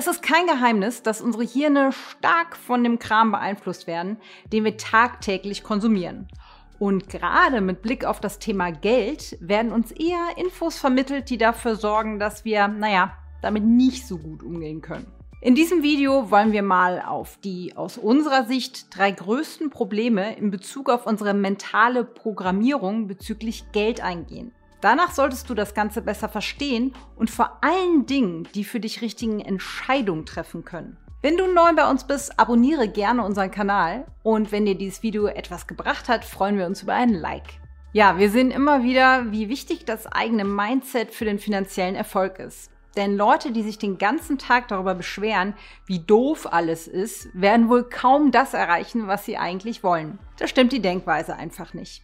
[0.00, 4.16] Es ist kein Geheimnis, dass unsere Hirne stark von dem Kram beeinflusst werden,
[4.50, 6.26] den wir tagtäglich konsumieren.
[6.78, 11.76] Und gerade mit Blick auf das Thema Geld werden uns eher Infos vermittelt, die dafür
[11.76, 15.06] sorgen, dass wir, naja, damit nicht so gut umgehen können.
[15.42, 20.50] In diesem Video wollen wir mal auf die aus unserer Sicht drei größten Probleme in
[20.50, 24.54] Bezug auf unsere mentale Programmierung bezüglich Geld eingehen.
[24.80, 29.40] Danach solltest du das Ganze besser verstehen und vor allen Dingen die für dich richtigen
[29.40, 30.96] Entscheidungen treffen können.
[31.22, 35.26] Wenn du neu bei uns bist, abonniere gerne unseren Kanal und wenn dir dieses Video
[35.26, 37.60] etwas gebracht hat, freuen wir uns über ein Like.
[37.92, 42.70] Ja, wir sehen immer wieder, wie wichtig das eigene Mindset für den finanziellen Erfolg ist.
[42.96, 45.54] Denn Leute, die sich den ganzen Tag darüber beschweren,
[45.86, 50.18] wie doof alles ist, werden wohl kaum das erreichen, was sie eigentlich wollen.
[50.38, 52.02] Da stimmt die Denkweise einfach nicht.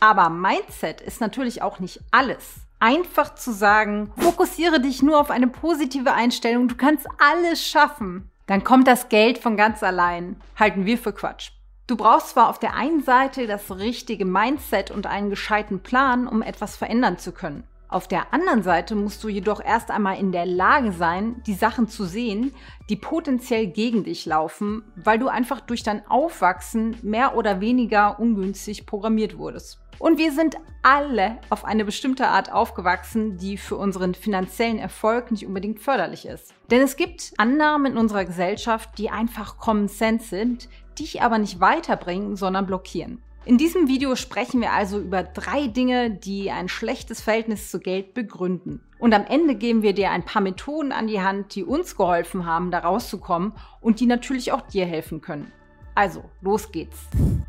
[0.00, 2.56] Aber Mindset ist natürlich auch nicht alles.
[2.80, 8.62] Einfach zu sagen, fokussiere dich nur auf eine positive Einstellung, du kannst alles schaffen, dann
[8.62, 11.50] kommt das Geld von ganz allein, halten wir für Quatsch.
[11.88, 16.42] Du brauchst zwar auf der einen Seite das richtige Mindset und einen gescheiten Plan, um
[16.42, 17.64] etwas verändern zu können.
[17.90, 21.88] Auf der anderen Seite musst du jedoch erst einmal in der Lage sein, die Sachen
[21.88, 22.52] zu sehen,
[22.90, 28.84] die potenziell gegen dich laufen, weil du einfach durch dein Aufwachsen mehr oder weniger ungünstig
[28.84, 29.80] programmiert wurdest.
[29.98, 35.46] Und wir sind alle auf eine bestimmte Art aufgewachsen, die für unseren finanziellen Erfolg nicht
[35.46, 36.52] unbedingt förderlich ist.
[36.70, 41.60] Denn es gibt Annahmen in unserer Gesellschaft, die einfach Common Sense sind, dich aber nicht
[41.60, 43.22] weiterbringen, sondern blockieren.
[43.48, 48.12] In diesem Video sprechen wir also über drei Dinge, die ein schlechtes Verhältnis zu Geld
[48.12, 48.82] begründen.
[48.98, 52.44] Und am Ende geben wir dir ein paar Methoden an die Hand, die uns geholfen
[52.44, 55.50] haben, da rauszukommen und die natürlich auch dir helfen können.
[55.94, 56.98] Also, los geht's.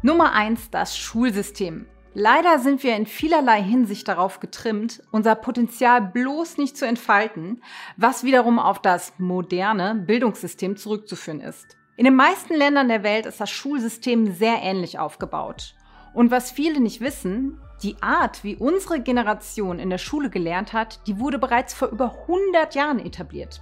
[0.02, 1.86] Nummer eins: das Schulsystem.
[2.14, 7.62] Leider sind wir in vielerlei Hinsicht darauf getrimmt, unser Potenzial bloß nicht zu entfalten,
[7.98, 11.76] was wiederum auf das moderne Bildungssystem zurückzuführen ist.
[11.98, 15.76] In den meisten Ländern der Welt ist das Schulsystem sehr ähnlich aufgebaut.
[16.14, 21.00] Und was viele nicht wissen, die Art, wie unsere Generation in der Schule gelernt hat,
[21.08, 23.62] die wurde bereits vor über 100 Jahren etabliert.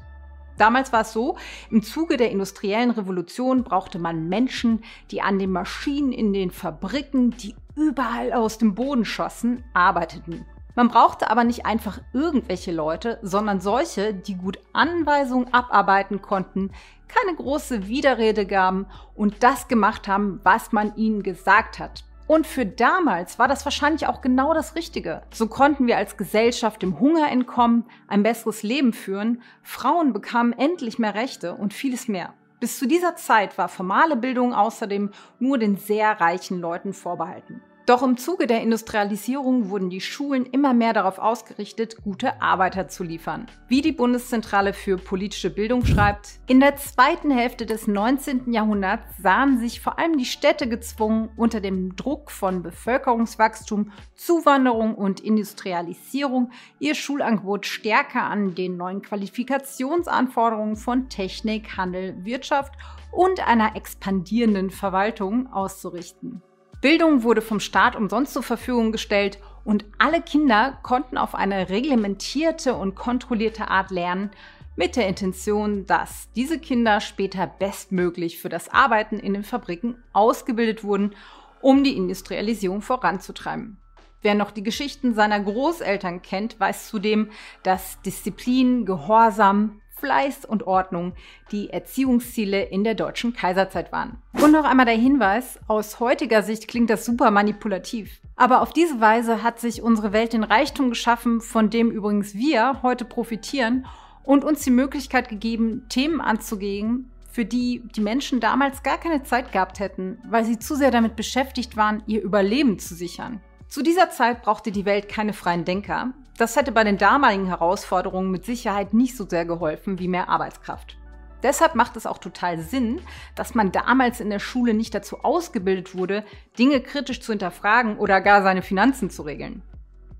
[0.57, 1.37] Damals war es so,
[1.69, 7.31] im Zuge der industriellen Revolution brauchte man Menschen, die an den Maschinen in den Fabriken,
[7.37, 10.45] die überall aus dem Boden schossen, arbeiteten.
[10.73, 16.71] Man brauchte aber nicht einfach irgendwelche Leute, sondern solche, die gut Anweisungen abarbeiten konnten,
[17.07, 22.03] keine große Widerrede gaben und das gemacht haben, was man ihnen gesagt hat.
[22.27, 25.21] Und für damals war das wahrscheinlich auch genau das Richtige.
[25.33, 30.99] So konnten wir als Gesellschaft dem Hunger entkommen, ein besseres Leben führen, Frauen bekamen endlich
[30.99, 32.33] mehr Rechte und vieles mehr.
[32.59, 37.61] Bis zu dieser Zeit war formale Bildung außerdem nur den sehr reichen Leuten vorbehalten.
[37.87, 43.01] Doch im Zuge der Industrialisierung wurden die Schulen immer mehr darauf ausgerichtet, gute Arbeiter zu
[43.01, 43.47] liefern.
[43.69, 48.51] Wie die Bundeszentrale für politische Bildung schreibt, in der zweiten Hälfte des 19.
[48.51, 55.21] Jahrhunderts sahen sich vor allem die Städte gezwungen, unter dem Druck von Bevölkerungswachstum, Zuwanderung und
[55.21, 62.73] Industrialisierung ihr Schulangebot stärker an den neuen Qualifikationsanforderungen von Technik, Handel, Wirtschaft
[63.13, 66.41] und einer expandierenden Verwaltung auszurichten.
[66.81, 72.75] Bildung wurde vom Staat umsonst zur Verfügung gestellt und alle Kinder konnten auf eine reglementierte
[72.75, 74.29] und kontrollierte Art lernen,
[74.77, 80.83] mit der Intention, dass diese Kinder später bestmöglich für das Arbeiten in den Fabriken ausgebildet
[80.83, 81.15] wurden,
[81.61, 83.77] um die Industrialisierung voranzutreiben.
[84.21, 87.31] Wer noch die Geschichten seiner Großeltern kennt, weiß zudem,
[87.63, 91.13] dass Disziplin, Gehorsam, Fleiß und Ordnung
[91.51, 94.17] die Erziehungsziele in der deutschen Kaiserzeit waren.
[94.33, 98.19] Und noch einmal der Hinweis, aus heutiger Sicht klingt das super manipulativ.
[98.35, 102.81] Aber auf diese Weise hat sich unsere Welt den Reichtum geschaffen, von dem übrigens wir
[102.83, 103.85] heute profitieren
[104.23, 109.51] und uns die Möglichkeit gegeben, Themen anzugehen, für die die Menschen damals gar keine Zeit
[109.51, 113.41] gehabt hätten, weil sie zu sehr damit beschäftigt waren, ihr Überleben zu sichern.
[113.67, 116.13] Zu dieser Zeit brauchte die Welt keine freien Denker.
[116.37, 120.95] Das hätte bei den damaligen Herausforderungen mit Sicherheit nicht so sehr geholfen wie mehr Arbeitskraft.
[121.41, 123.01] Deshalb macht es auch total Sinn,
[123.35, 126.23] dass man damals in der Schule nicht dazu ausgebildet wurde,
[126.59, 129.63] Dinge kritisch zu hinterfragen oder gar seine Finanzen zu regeln.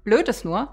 [0.04, 0.70] Blöd ist nur,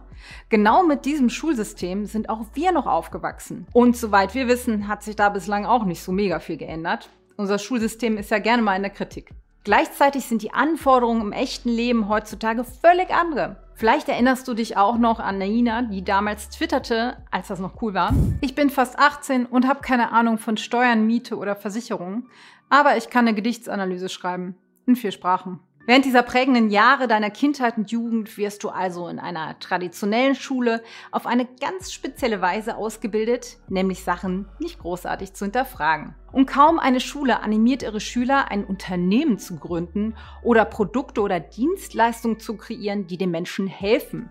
[0.48, 3.66] genau mit diesem Schulsystem sind auch wir noch aufgewachsen.
[3.72, 7.10] Und soweit wir wissen, hat sich da bislang auch nicht so mega viel geändert.
[7.36, 9.30] Unser Schulsystem ist ja gerne mal in der Kritik.
[9.64, 13.56] Gleichzeitig sind die Anforderungen im echten Leben heutzutage völlig andere.
[13.75, 17.94] Vielleicht erinnerst du dich auch noch an Naina, die damals twitterte, als das noch cool
[17.94, 18.12] war.
[18.43, 22.28] Ich bin fast 18 und habe keine Ahnung von Steuern, Miete oder Versicherungen,
[22.69, 24.55] aber ich kann eine Gedichtsanalyse schreiben.
[24.87, 25.61] In vier Sprachen.
[25.86, 30.82] Während dieser prägenden Jahre deiner Kindheit und Jugend wirst du also in einer traditionellen Schule
[31.10, 36.14] auf eine ganz spezielle Weise ausgebildet, nämlich Sachen nicht großartig zu hinterfragen.
[36.32, 42.40] Und kaum eine Schule animiert ihre Schüler, ein Unternehmen zu gründen oder Produkte oder Dienstleistungen
[42.40, 44.31] zu kreieren, die den Menschen helfen.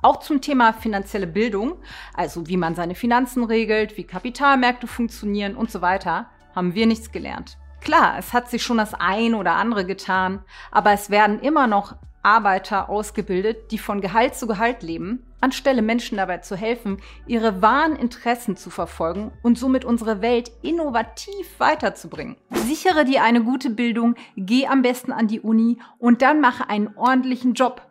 [0.00, 1.74] Auch zum Thema finanzielle Bildung,
[2.12, 7.10] also wie man seine Finanzen regelt, wie Kapitalmärkte funktionieren und so weiter, haben wir nichts
[7.10, 7.58] gelernt.
[7.84, 11.96] Klar, es hat sich schon das ein oder andere getan, aber es werden immer noch
[12.22, 17.94] Arbeiter ausgebildet, die von Gehalt zu Gehalt leben, anstelle Menschen dabei zu helfen, ihre wahren
[17.94, 22.36] Interessen zu verfolgen und somit unsere Welt innovativ weiterzubringen.
[22.52, 26.96] Sichere dir eine gute Bildung, geh am besten an die Uni und dann mache einen
[26.96, 27.82] ordentlichen Job.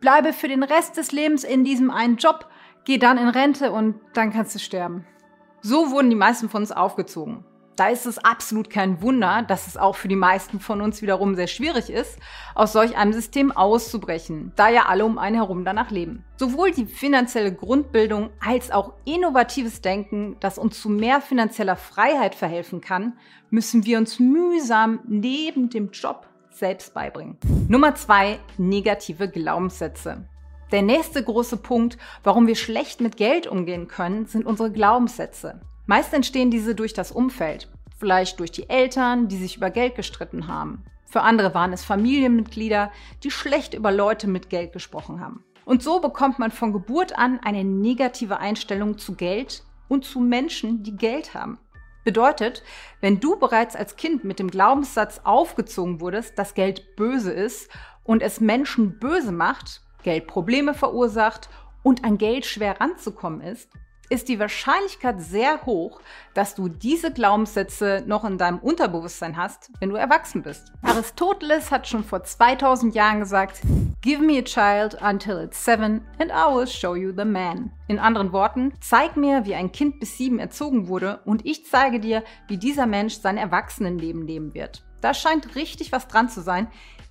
[0.00, 2.48] Bleibe für den Rest des Lebens in diesem einen Job,
[2.86, 5.04] geh dann in Rente und dann kannst du sterben.
[5.60, 7.44] So wurden die meisten von uns aufgezogen.
[7.76, 11.34] Da ist es absolut kein Wunder, dass es auch für die meisten von uns wiederum
[11.34, 12.18] sehr schwierig ist,
[12.54, 16.22] aus solch einem System auszubrechen, da ja alle um einen herum danach leben.
[16.36, 22.82] Sowohl die finanzielle Grundbildung als auch innovatives Denken, das uns zu mehr finanzieller Freiheit verhelfen
[22.82, 23.14] kann,
[23.48, 27.38] müssen wir uns mühsam neben dem Job selbst beibringen.
[27.68, 30.28] Nummer zwei, negative Glaubenssätze.
[30.72, 35.60] Der nächste große Punkt, warum wir schlecht mit Geld umgehen können, sind unsere Glaubenssätze.
[35.86, 37.68] Meist entstehen diese durch das Umfeld,
[37.98, 40.84] vielleicht durch die Eltern, die sich über Geld gestritten haben.
[41.06, 42.90] Für andere waren es Familienmitglieder,
[43.22, 45.44] die schlecht über Leute mit Geld gesprochen haben.
[45.64, 50.82] Und so bekommt man von Geburt an eine negative Einstellung zu Geld und zu Menschen,
[50.82, 51.58] die Geld haben.
[52.04, 52.62] Bedeutet,
[53.00, 57.70] wenn du bereits als Kind mit dem Glaubenssatz aufgezogen wurdest, dass Geld böse ist
[58.04, 61.48] und es Menschen böse macht, Geld Probleme verursacht
[61.82, 63.68] und an Geld schwer ranzukommen ist,
[64.12, 66.00] ist die Wahrscheinlichkeit sehr hoch,
[66.34, 70.70] dass du diese Glaubenssätze noch in deinem Unterbewusstsein hast, wenn du erwachsen bist.
[70.82, 73.62] Aristoteles hat schon vor 2000 Jahren gesagt,
[74.02, 77.72] Give me a child until it's seven and I will show you the man.
[77.88, 81.98] In anderen Worten, zeig mir, wie ein Kind bis sieben erzogen wurde und ich zeige
[81.98, 84.84] dir, wie dieser Mensch sein Erwachsenenleben leben wird.
[85.00, 86.68] Da scheint richtig was dran zu sein,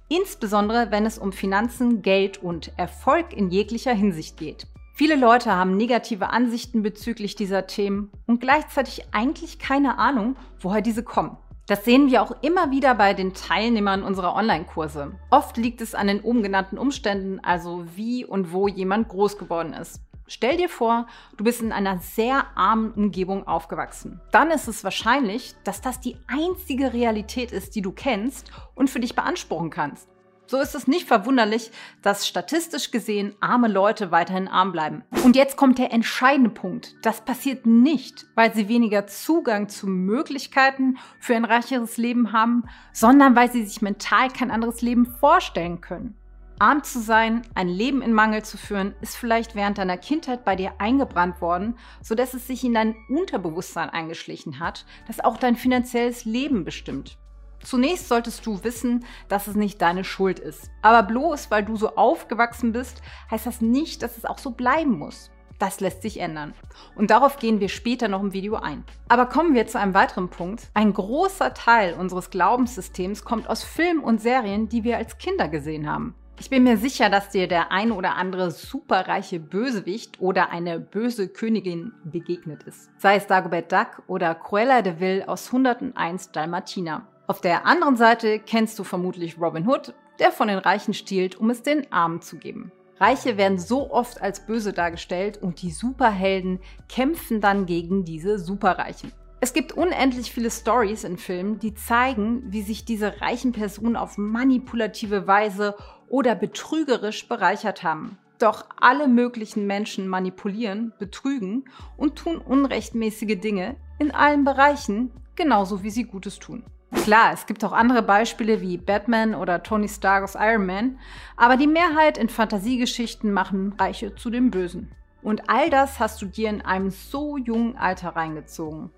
[0.07, 4.67] insbesondere wenn es um Finanzen, Geld und Erfolg in jeglicher Hinsicht geht.
[5.01, 11.01] Viele Leute haben negative Ansichten bezüglich dieser Themen und gleichzeitig eigentlich keine Ahnung, woher diese
[11.01, 11.37] kommen.
[11.65, 15.13] Das sehen wir auch immer wieder bei den Teilnehmern unserer Online-Kurse.
[15.31, 19.73] Oft liegt es an den oben genannten Umständen, also wie und wo jemand groß geworden
[19.73, 20.01] ist.
[20.27, 24.21] Stell dir vor, du bist in einer sehr armen Umgebung aufgewachsen.
[24.31, 28.99] Dann ist es wahrscheinlich, dass das die einzige Realität ist, die du kennst und für
[28.99, 30.11] dich beanspruchen kannst.
[30.51, 31.71] So ist es nicht verwunderlich,
[32.01, 35.01] dass statistisch gesehen arme Leute weiterhin arm bleiben.
[35.23, 36.93] Und jetzt kommt der entscheidende Punkt.
[37.03, 43.33] Das passiert nicht, weil sie weniger Zugang zu Möglichkeiten für ein reicheres Leben haben, sondern
[43.33, 46.17] weil sie sich mental kein anderes Leben vorstellen können.
[46.59, 50.57] Arm zu sein, ein Leben in Mangel zu führen, ist vielleicht während deiner Kindheit bei
[50.57, 56.25] dir eingebrannt worden, sodass es sich in dein Unterbewusstsein eingeschlichen hat, das auch dein finanzielles
[56.25, 57.17] Leben bestimmt.
[57.63, 60.69] Zunächst solltest du wissen, dass es nicht deine Schuld ist.
[60.81, 64.97] Aber bloß weil du so aufgewachsen bist, heißt das nicht, dass es auch so bleiben
[64.97, 65.31] muss.
[65.59, 66.55] Das lässt sich ändern.
[66.95, 68.83] Und darauf gehen wir später noch im Video ein.
[69.09, 70.69] Aber kommen wir zu einem weiteren Punkt.
[70.73, 75.87] Ein großer Teil unseres Glaubenssystems kommt aus Filmen und Serien, die wir als Kinder gesehen
[75.87, 76.15] haben.
[76.39, 81.27] Ich bin mir sicher, dass dir der ein oder andere superreiche Bösewicht oder eine böse
[81.27, 82.89] Königin begegnet ist.
[82.97, 87.05] Sei es Dagobert Duck oder Cruella de Vil aus 101 Dalmatiner.
[87.31, 91.49] Auf der anderen Seite kennst du vermutlich Robin Hood, der von den Reichen stiehlt, um
[91.49, 92.73] es den Armen zu geben.
[92.99, 96.59] Reiche werden so oft als böse dargestellt und die Superhelden
[96.89, 99.13] kämpfen dann gegen diese Superreichen.
[99.39, 104.17] Es gibt unendlich viele Stories in Filmen, die zeigen, wie sich diese reichen Personen auf
[104.17, 105.77] manipulative Weise
[106.09, 108.17] oder betrügerisch bereichert haben.
[108.39, 111.63] Doch alle möglichen Menschen manipulieren, betrügen
[111.95, 116.65] und tun unrechtmäßige Dinge in allen Bereichen, genauso wie sie Gutes tun.
[116.93, 120.99] Klar, es gibt auch andere Beispiele wie Batman oder Tony Stark aus Iron Man,
[121.35, 124.91] aber die Mehrheit in Fantasiegeschichten machen Reiche zu den Bösen.
[125.23, 128.91] Und all das hast du dir in einem so jungen Alter reingezogen.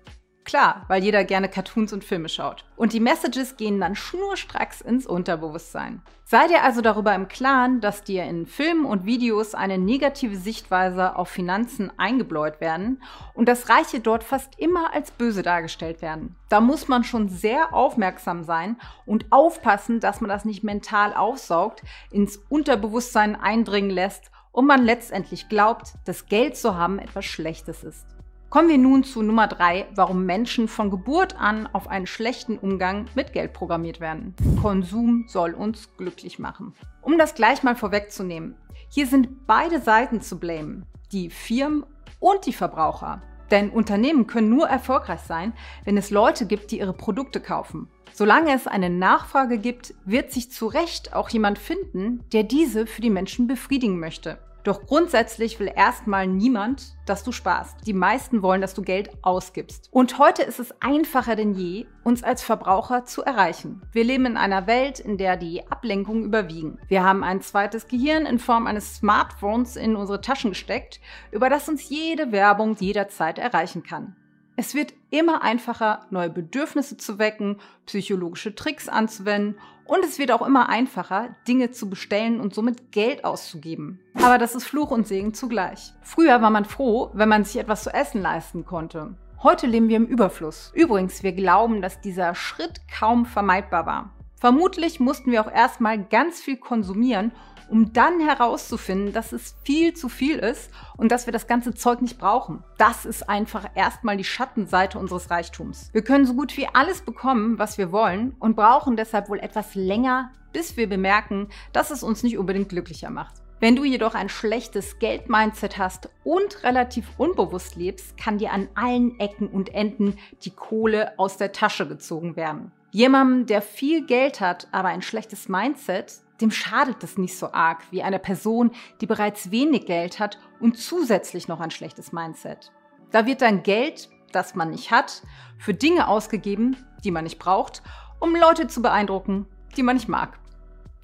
[0.44, 2.66] Klar, weil jeder gerne Cartoons und Filme schaut.
[2.76, 6.02] Und die Messages gehen dann schnurstracks ins Unterbewusstsein.
[6.26, 11.16] Sei dir also darüber im Klaren, dass dir in Filmen und Videos eine negative Sichtweise
[11.16, 16.36] auf Finanzen eingebläut werden und dass Reiche dort fast immer als böse dargestellt werden.
[16.50, 21.82] Da muss man schon sehr aufmerksam sein und aufpassen, dass man das nicht mental aufsaugt,
[22.10, 28.13] ins Unterbewusstsein eindringen lässt und man letztendlich glaubt, dass Geld zu haben etwas Schlechtes ist.
[28.54, 33.06] Kommen wir nun zu Nummer drei, warum Menschen von Geburt an auf einen schlechten Umgang
[33.16, 34.32] mit Geld programmiert werden.
[34.62, 36.72] Konsum soll uns glücklich machen.
[37.02, 38.54] Um das gleich mal vorwegzunehmen,
[38.88, 41.84] hier sind beide Seiten zu blamen, die Firmen
[42.20, 43.22] und die Verbraucher.
[43.50, 47.88] Denn Unternehmen können nur erfolgreich sein, wenn es Leute gibt, die ihre Produkte kaufen.
[48.12, 53.00] Solange es eine Nachfrage gibt, wird sich zu Recht auch jemand finden, der diese für
[53.00, 54.38] die Menschen befriedigen möchte.
[54.64, 57.86] Doch grundsätzlich will erstmal niemand, dass du sparst.
[57.86, 59.90] Die meisten wollen, dass du Geld ausgibst.
[59.92, 63.82] Und heute ist es einfacher denn je, uns als Verbraucher zu erreichen.
[63.92, 66.78] Wir leben in einer Welt, in der die Ablenkungen überwiegen.
[66.88, 70.98] Wir haben ein zweites Gehirn in Form eines Smartphones in unsere Taschen gesteckt,
[71.30, 74.16] über das uns jede Werbung jederzeit erreichen kann.
[74.56, 80.46] Es wird immer einfacher, neue Bedürfnisse zu wecken, psychologische Tricks anzuwenden und es wird auch
[80.46, 84.00] immer einfacher, Dinge zu bestellen und somit Geld auszugeben.
[84.14, 85.92] Aber das ist Fluch und Segen zugleich.
[86.02, 89.16] Früher war man froh, wenn man sich etwas zu essen leisten konnte.
[89.42, 90.72] Heute leben wir im Überfluss.
[90.74, 94.10] Übrigens, wir glauben, dass dieser Schritt kaum vermeidbar war.
[94.36, 97.32] Vermutlich mussten wir auch erstmal ganz viel konsumieren,
[97.68, 102.02] um dann herauszufinden, dass es viel zu viel ist und dass wir das ganze Zeug
[102.02, 102.62] nicht brauchen.
[102.78, 105.90] Das ist einfach erstmal die Schattenseite unseres Reichtums.
[105.92, 109.74] Wir können so gut wie alles bekommen, was wir wollen und brauchen deshalb wohl etwas
[109.74, 113.44] länger, bis wir bemerken, dass es uns nicht unbedingt glücklicher macht.
[113.60, 119.18] Wenn du jedoch ein schlechtes Geld-Mindset hast und relativ unbewusst lebst, kann dir an allen
[119.20, 122.72] Ecken und Enden die Kohle aus der Tasche gezogen werden.
[122.90, 127.80] Jemandem, der viel Geld hat, aber ein schlechtes Mindset, dem schadet es nicht so arg
[127.90, 132.70] wie einer Person, die bereits wenig Geld hat und zusätzlich noch ein schlechtes Mindset.
[133.12, 135.22] Da wird dann Geld, das man nicht hat,
[135.56, 137.82] für Dinge ausgegeben, die man nicht braucht,
[138.20, 139.46] um Leute zu beeindrucken,
[139.78, 140.38] die man nicht mag.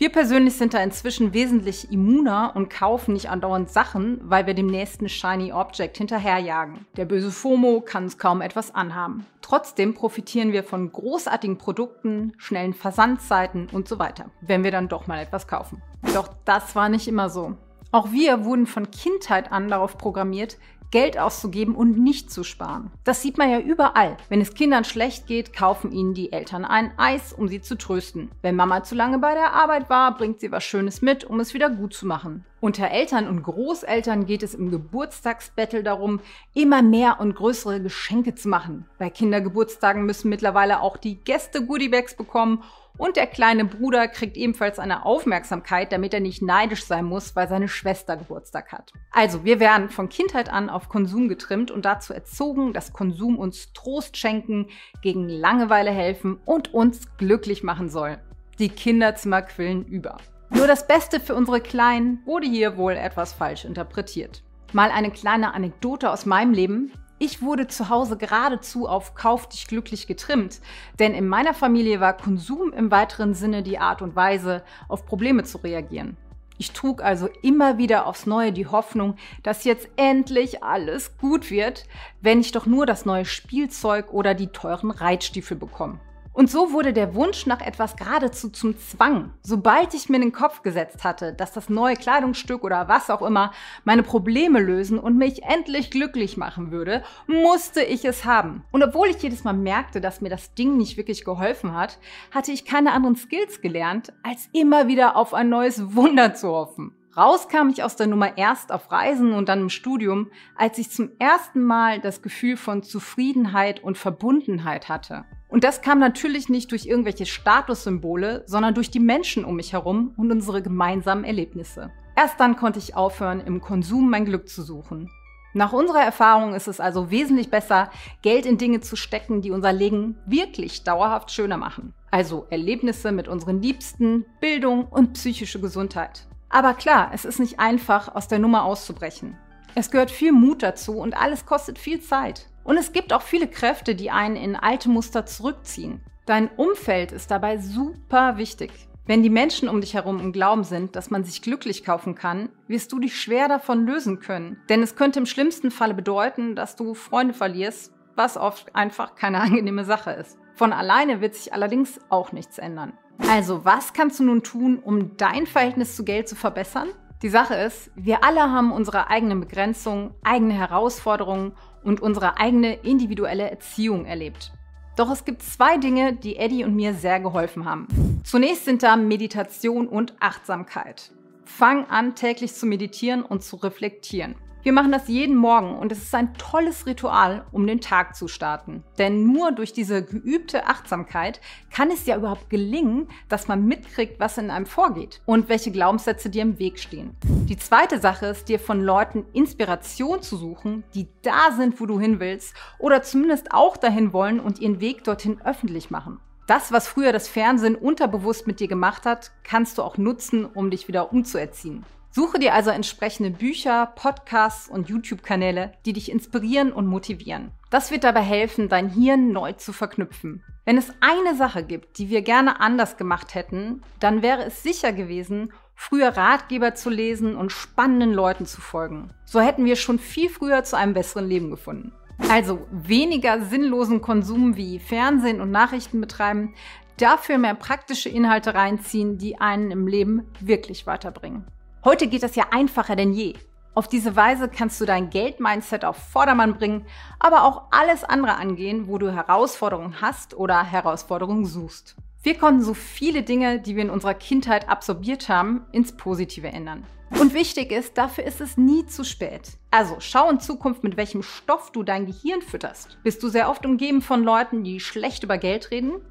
[0.00, 4.66] Wir persönlich sind da inzwischen wesentlich immuner und kaufen nicht andauernd Sachen, weil wir dem
[4.66, 6.87] nächsten Shiny Object hinterherjagen.
[6.97, 9.26] Der böse FOMO kann uns kaum etwas anhaben.
[9.42, 15.07] Trotzdem profitieren wir von großartigen Produkten, schnellen Versandzeiten und so weiter, wenn wir dann doch
[15.07, 15.83] mal etwas kaufen.
[16.14, 17.59] Doch das war nicht immer so.
[17.92, 20.57] Auch wir wurden von Kindheit an darauf programmiert,
[20.90, 22.90] Geld auszugeben und nicht zu sparen.
[23.04, 24.16] Das sieht man ja überall.
[24.28, 28.30] Wenn es Kindern schlecht geht, kaufen ihnen die Eltern ein Eis, um sie zu trösten.
[28.42, 31.54] Wenn Mama zu lange bei der Arbeit war, bringt sie was Schönes mit, um es
[31.54, 32.44] wieder gut zu machen.
[32.61, 36.20] Unter Eltern und Großeltern geht es im Geburtstagsbattle darum,
[36.52, 38.85] immer mehr und größere Geschenke zu machen.
[38.99, 42.62] Bei Kindergeburtstagen müssen mittlerweile auch die Gäste Goodiebags bekommen
[43.00, 47.49] und der kleine Bruder kriegt ebenfalls eine Aufmerksamkeit, damit er nicht neidisch sein muss, weil
[47.49, 48.92] seine Schwester Geburtstag hat.
[49.11, 53.73] Also, wir werden von Kindheit an auf Konsum getrimmt und dazu erzogen, dass Konsum uns
[53.73, 54.66] Trost schenken,
[55.00, 58.19] gegen Langeweile helfen und uns glücklich machen soll.
[58.59, 60.19] Die Kinderzimmer quillen über.
[60.50, 64.42] Nur das Beste für unsere Kleinen wurde hier wohl etwas falsch interpretiert.
[64.75, 66.92] Mal eine kleine Anekdote aus meinem Leben.
[67.23, 70.62] Ich wurde zu Hause geradezu auf Kauf dich glücklich getrimmt,
[70.99, 75.45] denn in meiner Familie war Konsum im weiteren Sinne die Art und Weise, auf Probleme
[75.45, 76.17] zu reagieren.
[76.57, 81.85] Ich trug also immer wieder aufs Neue die Hoffnung, dass jetzt endlich alles gut wird,
[82.23, 86.00] wenn ich doch nur das neue Spielzeug oder die teuren Reitstiefel bekomme.
[86.32, 89.32] Und so wurde der Wunsch nach etwas geradezu zum Zwang.
[89.42, 93.22] Sobald ich mir in den Kopf gesetzt hatte, dass das neue Kleidungsstück oder was auch
[93.22, 93.52] immer
[93.84, 98.62] meine Probleme lösen und mich endlich glücklich machen würde, musste ich es haben.
[98.70, 101.99] Und obwohl ich jedes Mal merkte, dass mir das Ding nicht wirklich geholfen hat,
[102.30, 106.94] hatte ich keine anderen Skills gelernt, als immer wieder auf ein neues Wunder zu hoffen.
[107.17, 110.90] Raus kam ich aus der Nummer erst auf Reisen und dann im Studium, als ich
[110.90, 115.25] zum ersten Mal das Gefühl von Zufriedenheit und Verbundenheit hatte.
[115.49, 120.14] Und das kam natürlich nicht durch irgendwelche Statussymbole, sondern durch die Menschen um mich herum
[120.17, 121.90] und unsere gemeinsamen Erlebnisse.
[122.14, 125.11] Erst dann konnte ich aufhören, im Konsum mein Glück zu suchen.
[125.52, 127.90] Nach unserer Erfahrung ist es also wesentlich besser,
[128.23, 131.93] Geld in Dinge zu stecken, die unser Leben wirklich dauerhaft schöner machen.
[132.12, 136.29] Also Erlebnisse mit unseren Liebsten, Bildung und psychische Gesundheit.
[136.50, 139.38] Aber klar, es ist nicht einfach, aus der Nummer auszubrechen.
[139.76, 142.49] Es gehört viel Mut dazu und alles kostet viel Zeit.
[142.64, 146.02] Und es gibt auch viele Kräfte, die einen in alte Muster zurückziehen.
[146.26, 148.71] Dein Umfeld ist dabei super wichtig.
[149.07, 152.50] Wenn die Menschen um dich herum im Glauben sind, dass man sich glücklich kaufen kann,
[152.69, 154.61] wirst du dich schwer davon lösen können.
[154.69, 159.40] Denn es könnte im schlimmsten Falle bedeuten, dass du Freunde verlierst, was oft einfach keine
[159.40, 160.38] angenehme Sache ist.
[160.61, 162.93] Von alleine wird sich allerdings auch nichts ändern.
[163.31, 166.88] Also, was kannst du nun tun, um dein Verhältnis zu Geld zu verbessern?
[167.23, 171.52] Die Sache ist, wir alle haben unsere eigenen Begrenzungen, eigene Herausforderungen
[171.83, 174.52] und unsere eigene individuelle Erziehung erlebt.
[174.99, 178.21] Doch es gibt zwei Dinge, die Eddie und mir sehr geholfen haben.
[178.23, 181.11] Zunächst sind da Meditation und Achtsamkeit.
[181.47, 184.35] Fang an, täglich zu meditieren und zu reflektieren.
[184.62, 188.29] Wir machen das jeden Morgen und es ist ein tolles Ritual, um den Tag zu
[188.29, 188.85] starten.
[188.99, 191.40] Denn nur durch diese geübte Achtsamkeit
[191.71, 196.29] kann es ja überhaupt gelingen, dass man mitkriegt, was in einem vorgeht und welche Glaubenssätze
[196.29, 197.17] dir im Weg stehen.
[197.25, 201.99] Die zweite Sache ist, dir von Leuten Inspiration zu suchen, die da sind, wo du
[201.99, 206.21] hin willst oder zumindest auch dahin wollen und ihren Weg dorthin öffentlich machen.
[206.47, 210.71] Das, was früher das Fernsehen unterbewusst mit dir gemacht hat, kannst du auch nutzen, um
[210.71, 211.87] dich wieder umzuerziehen.
[212.12, 217.52] Suche dir also entsprechende Bücher, Podcasts und YouTube-Kanäle, die dich inspirieren und motivieren.
[217.71, 220.43] Das wird dabei helfen, dein Hirn neu zu verknüpfen.
[220.64, 224.93] Wenn es eine Sache gibt, die wir gerne anders gemacht hätten, dann wäre es sicher
[224.93, 229.11] gewesen, früher Ratgeber zu lesen und spannenden Leuten zu folgen.
[229.25, 231.93] So hätten wir schon viel früher zu einem besseren Leben gefunden.
[232.29, 236.55] Also weniger sinnlosen Konsum wie Fernsehen und Nachrichten betreiben,
[236.97, 241.47] dafür mehr praktische Inhalte reinziehen, die einen im Leben wirklich weiterbringen.
[241.82, 243.34] Heute geht das ja einfacher denn je.
[243.75, 246.84] Auf diese Weise kannst du dein Geld-Mindset auf Vordermann bringen,
[247.18, 251.96] aber auch alles andere angehen, wo du Herausforderungen hast oder Herausforderungen suchst.
[252.22, 256.84] Wir konnten so viele Dinge, die wir in unserer Kindheit absorbiert haben, ins Positive ändern.
[257.18, 259.52] Und wichtig ist, dafür ist es nie zu spät.
[259.70, 262.99] Also schau in Zukunft, mit welchem Stoff du dein Gehirn fütterst.
[263.02, 266.02] Bist du sehr oft umgeben von Leuten, die schlecht über Geld reden?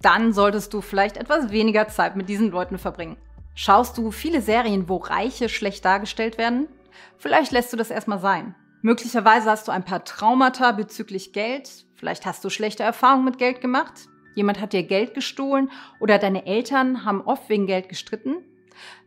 [0.00, 3.18] Dann solltest du vielleicht etwas weniger Zeit mit diesen Leuten verbringen.
[3.62, 6.66] Schaust du viele Serien, wo Reiche schlecht dargestellt werden?
[7.18, 8.54] Vielleicht lässt du das erstmal sein.
[8.80, 11.84] Möglicherweise hast du ein paar Traumata bezüglich Geld.
[11.94, 14.08] Vielleicht hast du schlechte Erfahrungen mit Geld gemacht.
[14.34, 18.36] Jemand hat dir Geld gestohlen oder deine Eltern haben oft wegen Geld gestritten.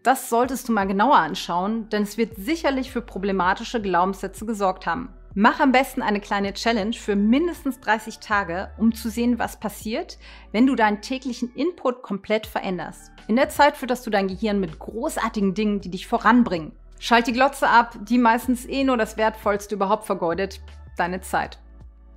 [0.04, 5.10] Das solltest du mal genauer anschauen, denn es wird sicherlich für problematische Glaubenssätze gesorgt haben.
[5.36, 10.20] Mach am besten eine kleine Challenge für mindestens 30 Tage, um zu sehen, was passiert,
[10.52, 13.12] wenn du deinen täglichen Input komplett veränderst.
[13.28, 16.74] In der Zeit fütterst du dein Gehirn mit großartigen Dingen, die dich voranbringen.
[17.00, 20.62] Schalt die Glotze ab, die meistens eh nur das Wertvollste überhaupt vergeudet,
[20.98, 21.58] deine Zeit.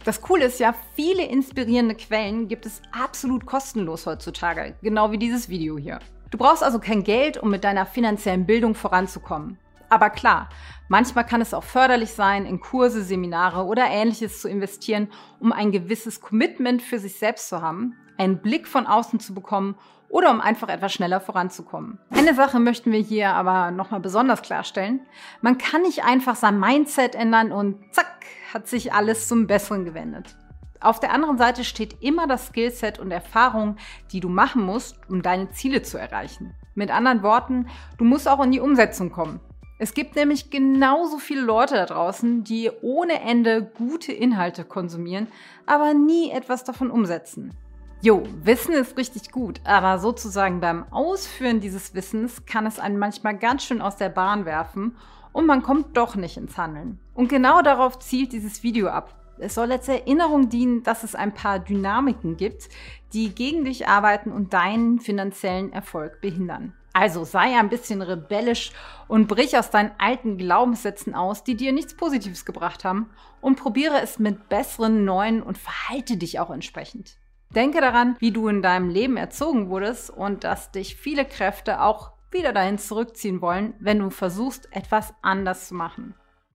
[0.04, 5.48] Das Coole ist ja, viele inspirierende Quellen gibt es absolut kostenlos heutzutage, genau wie dieses
[5.48, 6.00] Video hier.
[6.30, 9.58] Du brauchst also kein Geld, um mit deiner finanziellen Bildung voranzukommen.
[9.88, 10.48] Aber klar,
[10.88, 15.08] manchmal kann es auch förderlich sein, in Kurse, Seminare oder ähnliches zu investieren,
[15.40, 19.76] um ein gewisses Commitment für sich selbst zu haben, einen Blick von außen zu bekommen
[20.08, 21.98] oder um einfach etwas schneller voranzukommen.
[22.10, 25.00] Eine Sache möchten wir hier aber nochmal besonders klarstellen.
[25.40, 30.36] Man kann nicht einfach sein Mindset ändern und zack, hat sich alles zum Besseren gewendet.
[30.80, 33.76] Auf der anderen Seite steht immer das Skillset und Erfahrung,
[34.12, 36.54] die du machen musst, um deine Ziele zu erreichen.
[36.74, 37.68] Mit anderen Worten,
[37.98, 39.40] du musst auch in die Umsetzung kommen.
[39.78, 45.28] Es gibt nämlich genauso viele Leute da draußen, die ohne Ende gute Inhalte konsumieren,
[45.66, 47.52] aber nie etwas davon umsetzen.
[48.00, 53.36] Jo, Wissen ist richtig gut, aber sozusagen beim Ausführen dieses Wissens kann es einen manchmal
[53.36, 54.96] ganz schön aus der Bahn werfen
[55.32, 56.98] und man kommt doch nicht ins Handeln.
[57.12, 59.14] Und genau darauf zielt dieses Video ab.
[59.38, 62.70] Es soll als Erinnerung dienen, dass es ein paar Dynamiken gibt,
[63.12, 66.72] die gegen dich arbeiten und deinen finanziellen Erfolg behindern.
[66.98, 68.72] Also sei ein bisschen rebellisch
[69.06, 73.10] und brich aus deinen alten Glaubenssätzen aus, die dir nichts Positives gebracht haben,
[73.42, 77.18] und probiere es mit besseren neuen und verhalte dich auch entsprechend.
[77.50, 82.12] Denke daran, wie du in deinem Leben erzogen wurdest und dass dich viele Kräfte auch
[82.30, 86.14] wieder dahin zurückziehen wollen, wenn du versuchst, etwas anders zu machen.